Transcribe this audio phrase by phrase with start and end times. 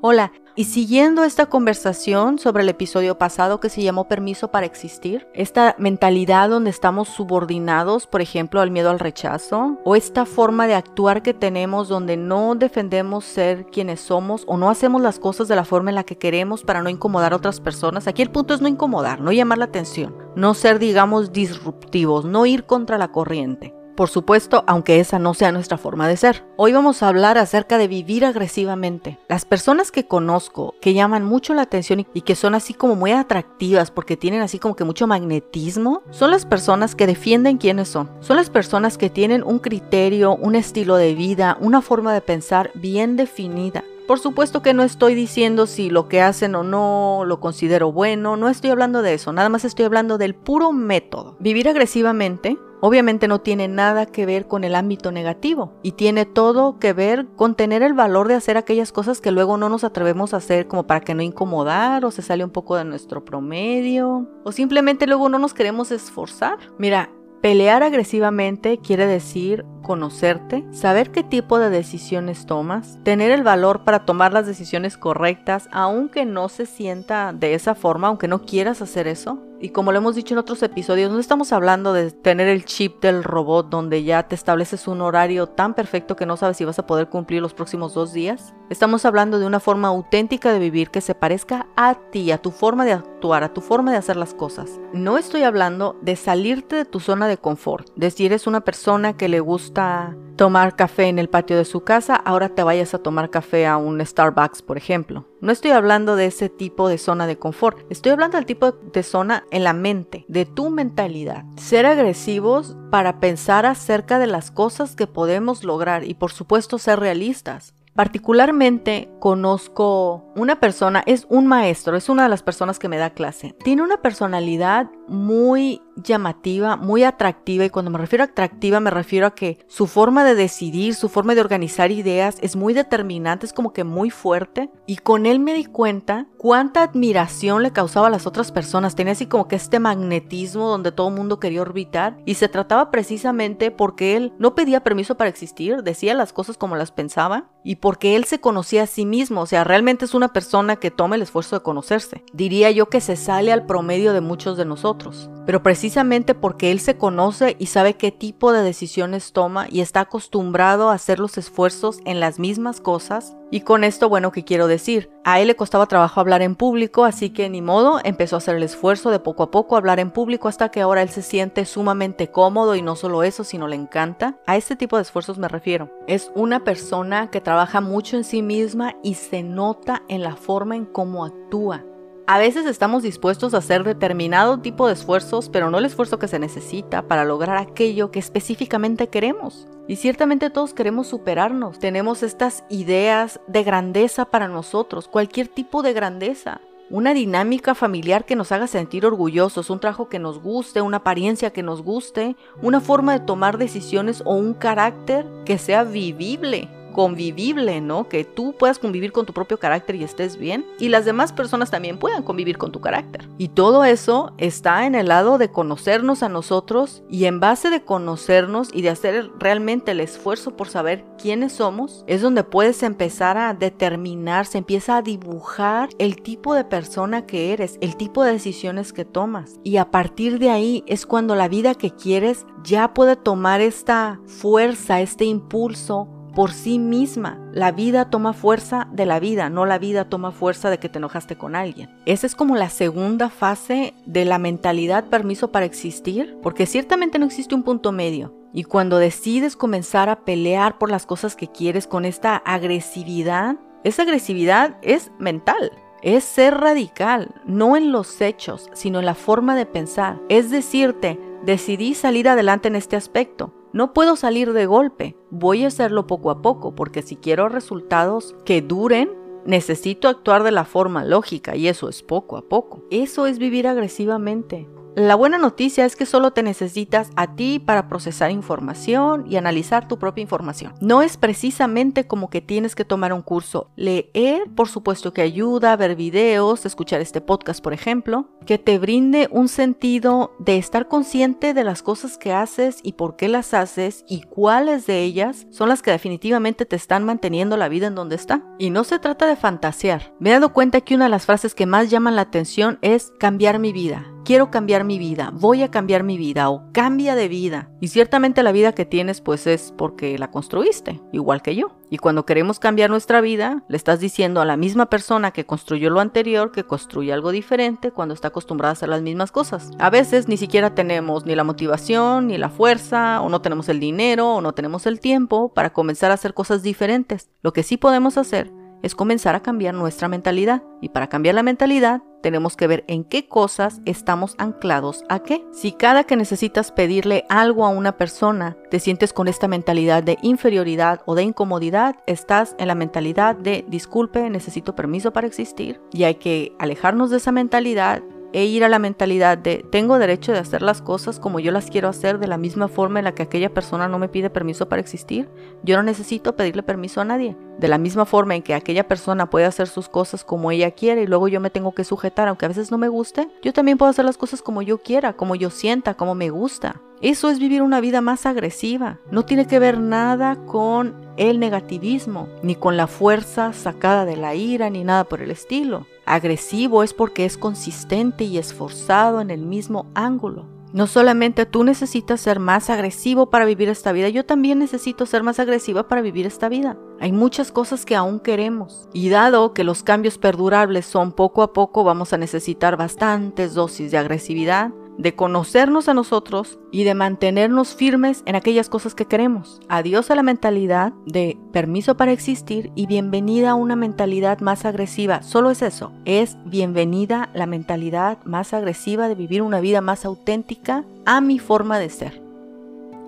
[0.00, 5.26] Hola, y siguiendo esta conversación sobre el episodio pasado que se llamó Permiso para Existir,
[5.34, 10.74] esta mentalidad donde estamos subordinados, por ejemplo, al miedo al rechazo, o esta forma de
[10.74, 15.56] actuar que tenemos donde no defendemos ser quienes somos o no hacemos las cosas de
[15.56, 18.06] la forma en la que queremos para no incomodar a otras personas.
[18.06, 22.46] Aquí el punto es no incomodar, no llamar la atención, no ser, digamos, disruptivos, no
[22.46, 26.44] ir contra la corriente por supuesto, aunque esa no sea nuestra forma de ser.
[26.54, 29.18] Hoy vamos a hablar acerca de vivir agresivamente.
[29.28, 33.10] Las personas que conozco que llaman mucho la atención y que son así como muy
[33.10, 38.08] atractivas porque tienen así como que mucho magnetismo, son las personas que defienden quiénes son.
[38.20, 42.70] Son las personas que tienen un criterio, un estilo de vida, una forma de pensar
[42.74, 43.82] bien definida.
[44.08, 48.38] Por supuesto que no estoy diciendo si lo que hacen o no lo considero bueno,
[48.38, 51.36] no estoy hablando de eso, nada más estoy hablando del puro método.
[51.40, 56.78] Vivir agresivamente Obviamente no tiene nada que ver con el ámbito negativo y tiene todo
[56.78, 60.32] que ver con tener el valor de hacer aquellas cosas que luego no nos atrevemos
[60.32, 64.28] a hacer como para que no incomodar o se sale un poco de nuestro promedio
[64.44, 66.58] o simplemente luego no nos queremos esforzar.
[66.78, 67.10] Mira,
[67.40, 74.04] Pelear agresivamente quiere decir conocerte, saber qué tipo de decisiones tomas, tener el valor para
[74.04, 79.06] tomar las decisiones correctas, aunque no se sienta de esa forma, aunque no quieras hacer
[79.06, 82.64] eso, y como lo hemos dicho en otros episodios, no estamos hablando de tener el
[82.64, 86.64] chip del robot donde ya te estableces un horario tan perfecto que no sabes si
[86.64, 88.54] vas a poder cumplir los próximos dos días.
[88.70, 92.50] Estamos hablando de una forma auténtica de vivir que se parezca a ti, a tu
[92.50, 94.78] forma de actuar, a tu forma de hacer las cosas.
[94.92, 99.16] No estoy hablando de salirte de tu zona de confort, de si eres una persona
[99.16, 103.00] que le gusta tomar café en el patio de su casa, ahora te vayas a
[103.00, 105.26] tomar café a un Starbucks, por ejemplo.
[105.40, 109.02] No estoy hablando de ese tipo de zona de confort, estoy hablando del tipo de
[109.02, 111.44] zona en la mente, de tu mentalidad.
[111.56, 117.00] Ser agresivos para pensar acerca de las cosas que podemos lograr y por supuesto ser
[117.00, 117.74] realistas.
[117.96, 123.10] Particularmente conozco una persona, es un maestro, es una de las personas que me da
[123.10, 123.56] clase.
[123.64, 129.26] Tiene una personalidad muy llamativa, muy atractiva y cuando me refiero a atractiva me refiero
[129.26, 133.52] a que su forma de decidir, su forma de organizar ideas es muy determinante, es
[133.52, 134.70] como que muy fuerte.
[134.86, 139.12] Y con él me di cuenta cuánta admiración le causaba a las otras personas, tenía
[139.12, 143.70] así como que este magnetismo donde todo el mundo quería orbitar y se trataba precisamente
[143.70, 148.16] porque él no pedía permiso para existir, decía las cosas como las pensaba y porque
[148.16, 151.22] él se conocía a sí mismo, o sea, realmente es una persona que toma el
[151.22, 152.24] esfuerzo de conocerse.
[152.32, 154.97] Diría yo que se sale al promedio de muchos de nosotros,
[155.46, 160.00] pero precisamente porque él se conoce y sabe qué tipo de decisiones toma y está
[160.00, 163.34] acostumbrado a hacer los esfuerzos en las mismas cosas.
[163.50, 165.10] Y con esto, bueno, ¿qué quiero decir?
[165.24, 168.56] A él le costaba trabajo hablar en público, así que ni modo, empezó a hacer
[168.56, 171.64] el esfuerzo de poco a poco hablar en público hasta que ahora él se siente
[171.64, 174.36] sumamente cómodo y no solo eso, sino le encanta.
[174.46, 175.90] A este tipo de esfuerzos me refiero.
[176.06, 180.76] Es una persona que trabaja mucho en sí misma y se nota en la forma
[180.76, 181.84] en cómo actúa.
[182.30, 186.28] A veces estamos dispuestos a hacer determinado tipo de esfuerzos, pero no el esfuerzo que
[186.28, 189.66] se necesita para lograr aquello que específicamente queremos.
[189.86, 191.78] Y ciertamente todos queremos superarnos.
[191.78, 196.60] Tenemos estas ideas de grandeza para nosotros, cualquier tipo de grandeza.
[196.90, 201.54] Una dinámica familiar que nos haga sentir orgullosos, un trabajo que nos guste, una apariencia
[201.54, 207.80] que nos guste, una forma de tomar decisiones o un carácter que sea vivible convivible,
[207.80, 208.08] ¿no?
[208.08, 211.70] Que tú puedas convivir con tu propio carácter y estés bien y las demás personas
[211.70, 213.28] también puedan convivir con tu carácter.
[213.38, 217.84] Y todo eso está en el lado de conocernos a nosotros y en base de
[217.84, 223.38] conocernos y de hacer realmente el esfuerzo por saber quiénes somos, es donde puedes empezar
[223.38, 228.32] a determinar, se empieza a dibujar el tipo de persona que eres, el tipo de
[228.32, 229.60] decisiones que tomas.
[229.64, 234.20] Y a partir de ahí es cuando la vida que quieres ya puede tomar esta
[234.26, 237.36] fuerza, este impulso por sí misma.
[237.52, 240.98] La vida toma fuerza de la vida, no la vida toma fuerza de que te
[240.98, 241.90] enojaste con alguien.
[242.06, 247.26] Esa es como la segunda fase de la mentalidad permiso para existir, porque ciertamente no
[247.26, 248.32] existe un punto medio.
[248.52, 254.02] Y cuando decides comenzar a pelear por las cosas que quieres con esta agresividad, esa
[254.02, 255.72] agresividad es mental.
[256.02, 260.20] Es ser radical, no en los hechos, sino en la forma de pensar.
[260.28, 263.52] Es decirte, decidí salir adelante en este aspecto.
[263.72, 268.34] No puedo salir de golpe, voy a hacerlo poco a poco, porque si quiero resultados
[268.44, 269.10] que duren,
[269.44, 272.82] necesito actuar de la forma lógica y eso es poco a poco.
[272.90, 274.68] Eso es vivir agresivamente.
[274.96, 279.86] La buena noticia es que solo te necesitas a ti para procesar información y analizar
[279.86, 280.74] tu propia información.
[280.80, 283.70] No es precisamente como que tienes que tomar un curso.
[283.76, 289.28] Leer, por supuesto que ayuda, ver videos, escuchar este podcast, por ejemplo, que te brinde
[289.30, 294.04] un sentido de estar consciente de las cosas que haces y por qué las haces
[294.08, 298.16] y cuáles de ellas son las que definitivamente te están manteniendo la vida en donde
[298.16, 298.42] está.
[298.58, 300.12] Y no se trata de fantasear.
[300.18, 303.12] Me he dado cuenta que una de las frases que más llaman la atención es
[303.18, 307.28] cambiar mi vida quiero cambiar mi vida, voy a cambiar mi vida o cambia de
[307.28, 307.70] vida.
[307.80, 311.78] Y ciertamente la vida que tienes pues es porque la construiste, igual que yo.
[311.88, 315.88] Y cuando queremos cambiar nuestra vida, le estás diciendo a la misma persona que construyó
[315.88, 319.70] lo anterior que construye algo diferente cuando está acostumbrada a hacer las mismas cosas.
[319.78, 323.80] A veces ni siquiera tenemos ni la motivación, ni la fuerza, o no tenemos el
[323.80, 327.30] dinero, o no tenemos el tiempo para comenzar a hacer cosas diferentes.
[327.40, 328.52] Lo que sí podemos hacer
[328.82, 330.62] es comenzar a cambiar nuestra mentalidad.
[330.82, 335.44] Y para cambiar la mentalidad, tenemos que ver en qué cosas estamos anclados a qué.
[335.52, 340.18] Si cada que necesitas pedirle algo a una persona te sientes con esta mentalidad de
[340.22, 345.80] inferioridad o de incomodidad, estás en la mentalidad de disculpe, necesito permiso para existir.
[345.92, 348.02] Y hay que alejarnos de esa mentalidad
[348.32, 351.70] e ir a la mentalidad de tengo derecho de hacer las cosas como yo las
[351.70, 354.68] quiero hacer de la misma forma en la que aquella persona no me pide permiso
[354.68, 355.28] para existir.
[355.62, 357.36] Yo no necesito pedirle permiso a nadie.
[357.58, 361.02] De la misma forma en que aquella persona puede hacer sus cosas como ella quiere
[361.02, 363.78] y luego yo me tengo que sujetar aunque a veces no me guste, yo también
[363.78, 366.80] puedo hacer las cosas como yo quiera, como yo sienta, como me gusta.
[367.00, 368.98] Eso es vivir una vida más agresiva.
[369.12, 374.34] No tiene que ver nada con el negativismo, ni con la fuerza sacada de la
[374.34, 375.86] ira, ni nada por el estilo.
[376.06, 380.46] Agresivo es porque es consistente y esforzado en el mismo ángulo.
[380.72, 385.22] No solamente tú necesitas ser más agresivo para vivir esta vida, yo también necesito ser
[385.22, 386.76] más agresiva para vivir esta vida.
[387.00, 391.54] Hay muchas cosas que aún queremos y dado que los cambios perdurables son poco a
[391.54, 397.74] poco, vamos a necesitar bastantes dosis de agresividad de conocernos a nosotros y de mantenernos
[397.74, 399.60] firmes en aquellas cosas que queremos.
[399.68, 405.22] Adiós a la mentalidad de permiso para existir y bienvenida a una mentalidad más agresiva.
[405.22, 410.84] Solo es eso, es bienvenida la mentalidad más agresiva de vivir una vida más auténtica
[411.06, 412.20] a mi forma de ser.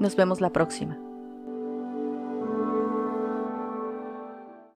[0.00, 1.05] Nos vemos la próxima.